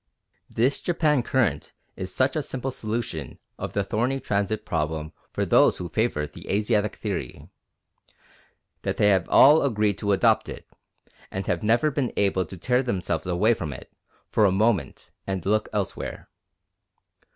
This 0.49 0.79
Japan 0.79 1.21
Current 1.21 1.73
is 1.95 2.11
such 2.11 2.35
a 2.35 2.41
simple 2.41 2.71
solution 2.71 3.37
of 3.59 3.73
the 3.73 3.83
thorny 3.83 4.19
transit 4.19 4.65
problem 4.65 5.13
for 5.31 5.45
those 5.45 5.77
who 5.77 5.89
favour 5.89 6.25
the 6.25 6.49
Asiatic 6.49 6.95
theory, 6.95 7.49
that 8.81 8.97
they 8.97 9.09
have 9.09 9.29
all 9.29 9.61
agreed 9.61 9.99
to 9.99 10.11
adopt 10.11 10.49
it, 10.49 10.65
and 11.29 11.45
have 11.45 11.61
never 11.61 11.91
been 11.91 12.11
able 12.17 12.45
to 12.45 12.57
tear 12.57 12.81
themselves 12.81 13.27
away 13.27 13.53
from 13.53 13.71
it 13.71 13.93
for 14.31 14.45
a 14.45 14.51
moment 14.51 15.11
and 15.27 15.45
look 15.45 15.69
elsewhere. 15.71 16.29